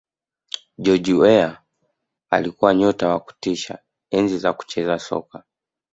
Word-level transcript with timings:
george 0.77 1.13
Weah 1.13 1.61
alikuwa 2.29 2.73
nyota 2.75 3.09
wa 3.09 3.19
kutisha 3.19 3.79
enzi 4.11 4.37
za 4.37 4.53
kucheza 4.53 4.99
soka 4.99 5.43